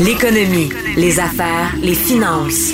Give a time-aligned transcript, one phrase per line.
[0.00, 2.72] L'économie, les affaires, les finances.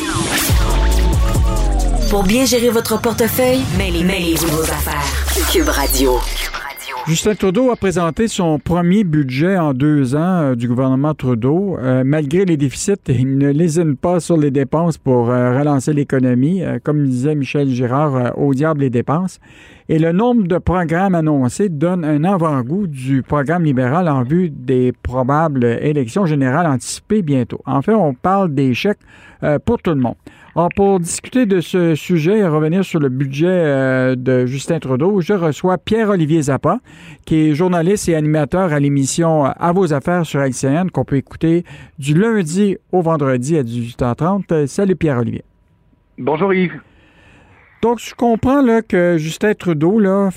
[2.08, 5.02] Pour bien gérer votre portefeuille, mêlez-vous vos affaires.
[5.50, 6.20] Cube Radio.
[7.08, 11.78] Justin Trudeau a présenté son premier budget en deux ans euh, du gouvernement Trudeau.
[11.78, 16.64] Euh, malgré les déficits, il ne lésine pas sur les dépenses pour euh, relancer l'économie.
[16.82, 19.38] comme disait Michel Girard, au diable les dépenses.
[19.88, 24.92] Et le nombre de programmes annoncés donne un avant-goût du programme libéral en vue des
[25.04, 27.60] probables élections générales anticipées bientôt.
[27.66, 28.98] En fait, on parle chèques
[29.64, 30.16] pour tout le monde.
[30.56, 35.20] Alors, pour discuter de ce sujet et revenir sur le budget euh, de Justin Trudeau,
[35.20, 36.78] je reçois Pierre-Olivier Zappa,
[37.26, 41.64] qui est journaliste et animateur à l'émission À vos affaires sur LCN, qu'on peut écouter
[41.98, 44.66] du lundi au vendredi à 18h30.
[44.66, 45.44] Salut Pierre-Olivier.
[46.16, 46.80] Bonjour Yves.
[47.82, 50.30] Donc, je comprends là, que Justin Trudeau là,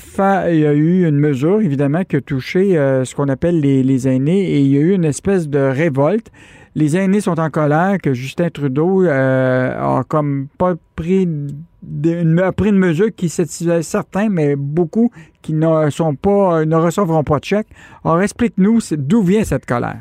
[0.50, 3.84] il y a eu une mesure, évidemment, qui a touché euh, ce qu'on appelle les,
[3.84, 6.30] les, aînés et il y a eu une espèce de révolte
[6.76, 11.52] les aînés sont en colère que Justin Trudeau euh, a comme pas pris une,
[11.84, 17.67] mesure qui satisfait certains, mais beaucoup qui ne sont pas ne recevront pas de chèque.
[18.03, 20.00] Alors explique-nous d'où vient cette colère?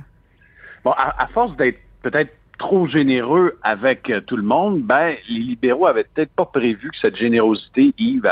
[0.85, 5.87] Bon, à, force d'être peut-être trop généreux avec euh, tout le monde, ben les libéraux
[5.87, 8.29] avaient peut-être pas prévu que cette générosité, Yves,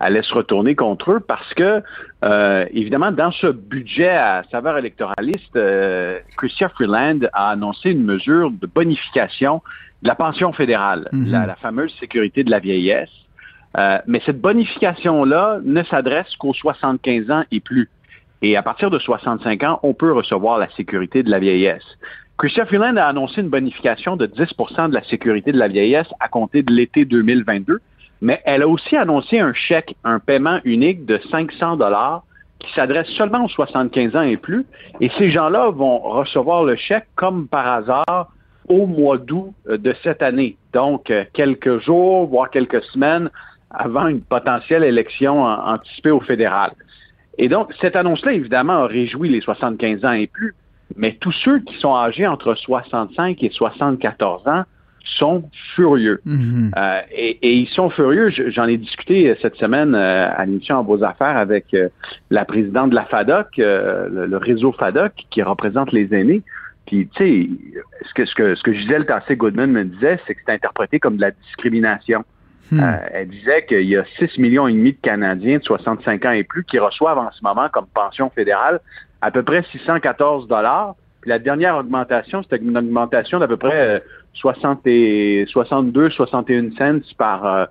[0.00, 1.82] allait se retourner contre eux parce que,
[2.24, 8.50] euh, évidemment, dans ce budget à saveur électoraliste, euh, Chrystia Freeland a annoncé une mesure
[8.50, 9.62] de bonification
[10.02, 11.30] de la pension fédérale, mhm.
[11.30, 13.10] la, fameuse sécurité de la vieillesse.
[13.78, 17.90] Euh, mais cette bonification-là ne s'adresse qu'aux 75 ans et plus.
[18.42, 21.84] Et à partir de 65 ans, on peut recevoir la sécurité de la vieillesse.
[22.38, 26.28] Chrystia Freeland a annoncé une bonification de 10% de la sécurité de la vieillesse à
[26.28, 27.80] compter de l'été 2022
[28.26, 32.24] mais elle a aussi annoncé un chèque, un paiement unique de 500 dollars
[32.58, 34.66] qui s'adresse seulement aux 75 ans et plus.
[35.00, 38.32] Et ces gens-là vont recevoir le chèque comme par hasard
[38.68, 40.56] au mois d'août euh, de cette année.
[40.72, 43.30] Donc, euh, quelques jours, voire quelques semaines
[43.70, 46.72] avant une potentielle élection anticipée au fédéral.
[47.38, 50.56] Et donc, cette annonce-là, évidemment, a réjoui les 75 ans et plus,
[50.96, 54.64] mais tous ceux qui sont âgés entre 65 et 74 ans
[55.18, 56.20] sont furieux.
[56.24, 56.72] Mhm.
[56.76, 58.30] Euh, et, ils sont furieux.
[58.30, 61.88] J'en ai discuté cette semaine euh, à l'émission en Beaux Affaires avec euh,
[62.30, 66.42] la présidente de la FADOC, le, réseau FADOC, qui représente les aînés.
[66.86, 67.50] Puis, tu sais,
[68.08, 71.16] ce que, ce, que, ce que Gisèle Tassé-Goodman me disait, c'est que c'est interprété comme
[71.16, 72.24] de la discrimination.
[72.72, 72.82] Hmm.
[73.12, 76.42] elle disait qu'il y a 6 millions et demi de Canadiens de 65 ans et
[76.42, 78.80] plus qui reçoivent en ce moment comme pension fédérale
[79.20, 80.96] à peu près 614 dollars.
[81.26, 84.02] La dernière augmentation, c'était une augmentation d'à peu près
[84.34, 87.64] 62, 61 cents par, euh,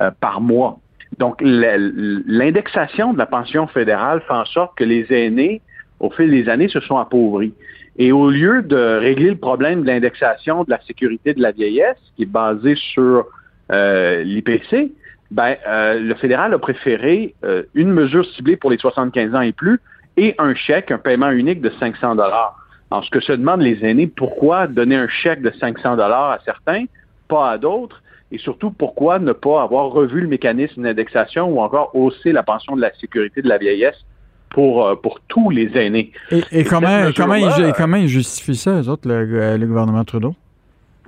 [0.00, 0.78] euh, par mois.
[1.18, 5.60] Donc, l'indexation de la pension fédérale fait en sorte que les aînés,
[6.00, 7.52] au fil des années, se sont appauvris.
[7.98, 11.98] Et au lieu de régler le problème de l'indexation de la sécurité de la vieillesse,
[12.16, 13.26] qui est basée sur
[13.70, 14.92] euh, l'IPC,
[15.30, 17.34] ben, le fédéral a préféré
[17.74, 19.80] une mesure ciblée pour les 75 ans et plus
[20.18, 22.61] et un chèque, un paiement unique de 500 dollars.
[22.92, 26.40] Alors, ce que se demandent les aînés, pourquoi donner un chèque de 500 dollars à
[26.44, 26.84] certains,
[27.26, 31.90] pas à d'autres, et surtout pourquoi ne pas avoir revu le mécanisme d'indexation ou encore
[31.94, 33.96] hausser la pension de la sécurité de la vieillesse
[34.50, 36.12] pour, euh, pour tous les aînés?
[36.50, 40.34] Et, comment, comment, ils, comment justifient ça, eux autres, le, gouvernement Trudeau?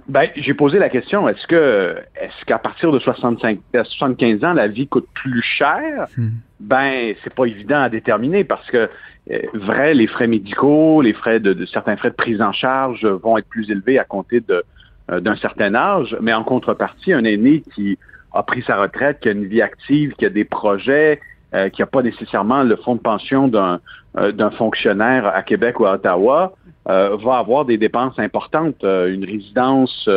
[0.07, 4.69] Ben, j'ai posé la question, est-ce que est-ce qu'à partir de 65, 75 ans, la
[4.69, 6.07] vie coûte plus cher?
[6.17, 6.29] Hmm.
[6.61, 8.91] Ben, c'est pas évident à déterminer parce que
[9.31, 13.39] euh, vrai, les frais médicaux, les frais de, certains frais de prise en charge vont
[13.39, 17.99] être plus élevés à compter euh, d'un certain âge, mais en contrepartie, un aîné qui
[18.33, 21.21] a pris sa retraite, qui a une vie active, qui a des projets,
[21.55, 25.95] euh, qui n'a pas nécessairement le fonds de pension d'un fonctionnaire à Québec ou à
[25.95, 26.55] Ottawa,
[26.87, 30.09] va avoir des dépenses importantes, une résidence,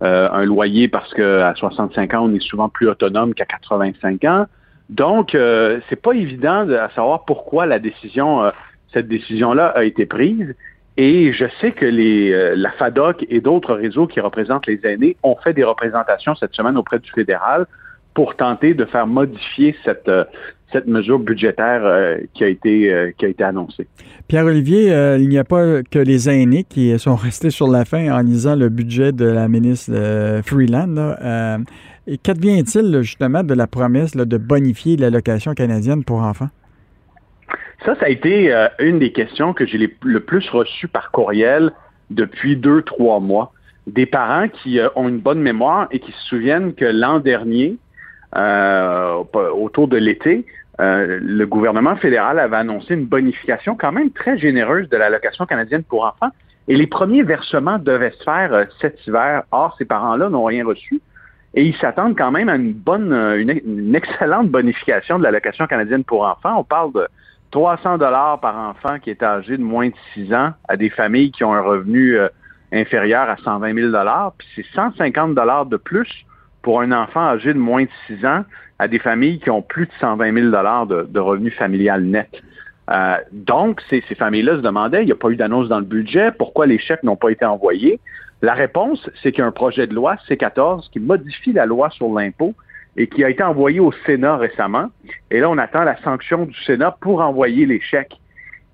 [0.00, 4.46] un loyer parce qu'à 65 ans, on est souvent plus autonome qu'à 85 ans.
[4.88, 8.50] Donc, euh, c'est pas évident de savoir pourquoi la décision, euh,
[8.92, 10.54] cette décision-là a été prise.
[10.96, 15.16] Et je sais que les, euh, la FADOC et d'autres réseaux qui représentent les aînés
[15.22, 17.66] ont fait des représentations cette semaine auprès du fédéral
[18.18, 20.24] pour tenter de faire modifier cette, euh,
[20.72, 21.82] cette mesure budgétaire
[22.34, 23.86] qui, a été, qui a été annoncée.
[24.26, 28.20] Pierre-Olivier, il n'y a pas que les aînés qui sont restés sur la fin en
[28.20, 29.92] lisant le budget de la ministre
[30.44, 30.88] Freeland.
[30.88, 31.58] Là.
[32.06, 36.48] Et qu'advient-il justement de la promesse de bonifier l'allocation canadienne pour enfants?
[37.84, 41.70] Ça, ça a été euh, une des questions que j'ai le plus reçues par courriel
[42.10, 43.52] depuis deux, trois mois.
[43.86, 47.68] Des parents qui euh, ont une bonne mémoire et qui se souviennent que l'an dernier,
[47.68, 47.76] euh,
[48.34, 50.44] autour de l'été,
[50.78, 56.04] le gouvernement fédéral avait annoncé une bonification quand même très généreuse de l'allocation canadienne pour
[56.04, 56.30] enfants
[56.68, 59.42] Et les premiers versements devaient se faire euh, cet hiver.
[59.50, 61.00] Or, ces parents-là n'ont rien reçu.
[61.54, 66.04] Et ils s'attendent quand même à une bonne, euh, une, excellente bonification de l'allocation canadienne
[66.04, 66.58] pour enfants.
[66.58, 67.08] On parle de
[67.50, 71.32] 300 dollars par enfant qui est âgé de moins de 6 ans à des familles
[71.32, 72.28] qui ont un revenu euh,
[72.72, 74.34] inférieur à 120 000 dollars.
[74.38, 76.26] Puis c'est 150 dollars de plus
[76.62, 78.44] pour un enfant âgé de moins de 6 ans
[78.78, 82.30] à des familles qui ont plus de 120 000 dollars de, revenus familial net.
[82.90, 85.84] Euh, donc, ces, ces familles-là se demandaient, il n'y a pas eu d'annonce dans le
[85.84, 88.00] budget, pourquoi les chèques n'ont pas été envoyés?
[88.40, 91.90] La réponse, c'est qu'il y a un projet de loi C14 qui modifie la loi
[91.90, 92.54] sur l'impôt
[92.96, 94.90] et qui a été envoyé au Sénat récemment.
[95.30, 98.16] Et là, on attend la sanction du Sénat pour envoyer les chèques.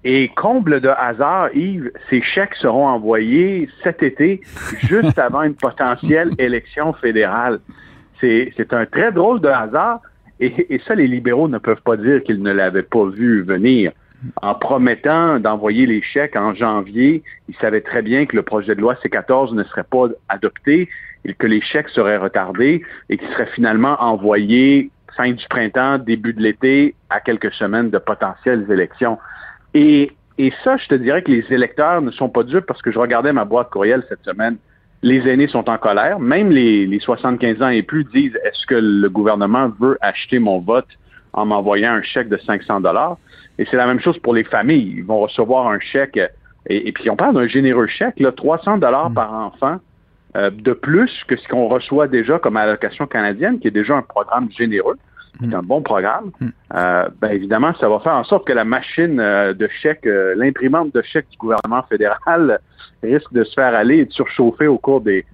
[0.05, 4.43] Et comble de hasard, Yves, ces chèques seront envoyés cet été,
[4.81, 7.61] juste avant une potentielle élection fédérale.
[8.21, 10.01] C'est un très drôle de hasard.
[10.41, 13.93] Et, et, ça, les libéraux ne peuvent pas dire qu'ils ne l'avaient pas vu venir.
[14.43, 18.81] En promettant d'envoyer les chèques en janvier, ils savaient très bien que le projet de
[18.81, 20.89] loi C14 ne serait pas adopté
[21.25, 26.33] et que les chèques seraient retardés et qu'ils seraient finalement envoyés fin du printemps, début
[26.33, 29.19] de l'été, à quelques semaines de potentielles élections.
[29.75, 32.91] Et, et ça, je te dirais que les électeurs ne sont pas durs parce que
[32.91, 34.57] je regardais ma boîte courriel cette semaine
[35.05, 36.19] les aînés sont en colère.
[36.19, 40.61] Même les, les 75 ans et plus disent est-ce que le gouvernement veut acheter mon
[40.61, 40.89] vote
[41.35, 43.19] en m'envoyant un chèque de 500 dollars?
[43.59, 44.95] Et c'est la même chose pour les familles.
[44.97, 46.19] Ils vont recevoir un chèque
[46.67, 49.15] et, puis on parle d'un généreux chèque, là, 300 dollars mm.
[49.15, 49.77] par enfant
[50.37, 54.03] euh, de plus que ce qu'on reçoit déjà comme allocation canadienne, qui est déjà un
[54.03, 54.97] programme généreux.
[55.41, 55.55] C'est mm.
[55.55, 56.31] un bon programme.
[56.41, 56.47] Mm.
[56.75, 60.95] Euh, ben évidemment, ça va faire en sorte que la machine euh, de chèque, l'imprimante
[60.95, 62.59] de chèque du gouvernement fédéral
[63.03, 65.25] risque de se faire aller et de surchauffer au cours des,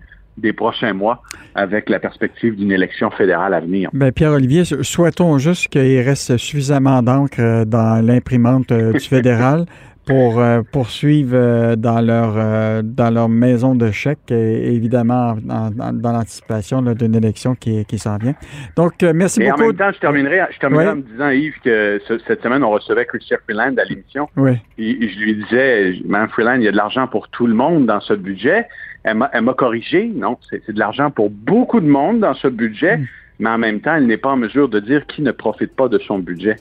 [0.40, 1.22] des prochains mois
[1.54, 3.90] avec la perspective d'une élection fédérale à venir.
[3.92, 9.66] Bien, Pierre-Olivier, souhaitons juste qu'il reste suffisamment d'encre euh, dans l'imprimante euh, du fédéral
[10.06, 17.54] pour euh, poursuivre dans leur dans leur maison de chèques, évidemment dans, l'anticipation d'une élection
[17.54, 18.34] qui, qui s'en vient.
[18.76, 19.62] Donc, merci beaucoup.
[19.62, 22.64] Et en même temps, je terminerai, je terminerai en me disant, Yves, que cette semaine,
[22.64, 24.28] on recevait Christian Freeland à l'émission.
[24.36, 24.52] Oui.
[24.78, 27.86] Et, je lui disais, Mme Freeland, il y a de l'argent pour tout le monde
[27.86, 28.66] dans ce budget.
[29.04, 30.10] Elle m'a corrigé.
[30.14, 33.06] Non, c'est de l'argent pour beaucoup de monde dans ce budget, hmm.
[33.40, 35.88] Mais en même temps, elle n'est pas en mesure de dire qui ne profite pas
[35.88, 36.56] de son budget.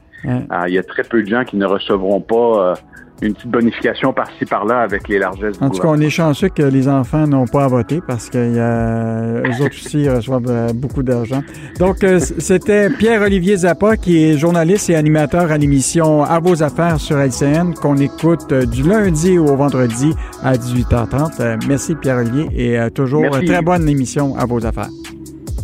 [0.50, 2.36] Ah, il y a très peu de gens qui ne recevront pas
[2.72, 2.76] euh,
[3.22, 6.50] une petite bonification par-ci par-là avec les largesses du En tout cas, on est chanceux
[6.50, 11.42] que les enfants n'ont pas à voter parce qu'eux autres aussi reçoivent euh, beaucoup d'argent.
[11.80, 17.00] Donc, euh, c'était Pierre-Olivier Zappa qui est journaliste et animateur à l'émission À vos affaires
[17.00, 21.68] sur LCN qu'on écoute euh, du lundi au vendredi à 18h30.
[21.68, 24.90] merci Pierre-Olivier et toujours une très bonne émission à vos affaires.